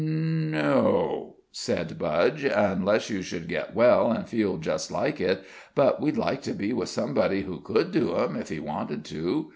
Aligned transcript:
"N 0.01 0.07
n 0.45 0.49
no," 0.53 1.35
said 1.51 1.99
Budge, 1.99 2.43
"unless 2.43 3.11
you 3.11 3.21
should 3.21 3.47
get 3.47 3.75
well 3.75 4.11
an' 4.11 4.23
feel 4.23 4.57
just 4.57 4.89
like 4.89 5.21
it; 5.21 5.43
but 5.75 6.01
we'd 6.01 6.17
like 6.17 6.41
to 6.41 6.53
be 6.53 6.73
with 6.73 6.89
somebody 6.89 7.43
who 7.43 7.59
could 7.59 7.91
do 7.91 8.15
'em 8.15 8.35
if 8.35 8.49
he 8.49 8.59
wanted 8.59 9.05
to. 9.05 9.49